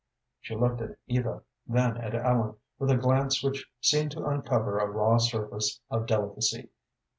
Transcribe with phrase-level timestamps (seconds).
[0.39, 4.87] She looked at Eva, then at Ellen, with a glance which seemed to uncover a
[4.89, 6.69] raw surface of delicacy.